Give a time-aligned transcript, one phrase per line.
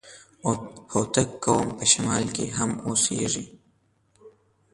[0.91, 3.45] هوتک قوم په شمال کي هم اوسېږي.